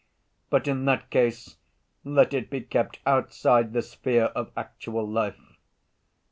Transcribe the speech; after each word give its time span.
But 0.49 0.67
in 0.67 0.85
that 0.85 1.11
case 1.11 1.57
let 2.03 2.33
it 2.33 2.49
be 2.49 2.61
kept 2.61 2.97
outside 3.05 3.71
the 3.71 3.83
sphere 3.83 4.31
of 4.35 4.49
actual 4.57 5.07
life. 5.07 5.57